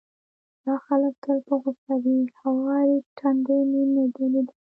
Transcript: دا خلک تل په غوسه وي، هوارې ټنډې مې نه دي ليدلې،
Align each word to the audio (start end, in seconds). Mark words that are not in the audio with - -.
دا 0.65 0.75
خلک 0.85 1.13
تل 1.23 1.37
په 1.47 1.55
غوسه 1.61 1.93
وي، 2.03 2.19
هوارې 2.39 2.97
ټنډې 3.17 3.59
مې 3.71 3.83
نه 3.95 4.03
دي 4.13 4.25
ليدلې، 4.33 4.55